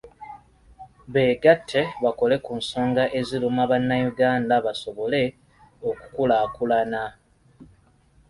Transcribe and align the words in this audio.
Beegatte 1.13 1.81
bakole 2.03 2.35
ku 2.45 2.51
nsonga 2.59 3.03
eziruma 3.19 3.63
bannayuganda, 3.71 4.55
basobole 4.65 5.23
okukulaakulana. 5.89 7.01